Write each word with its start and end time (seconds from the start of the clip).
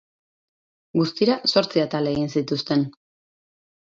Guztira 0.99 1.35
zortzi 1.51 1.83
atal 1.83 2.11
egin 2.13 2.33
zituzten. 2.39 2.87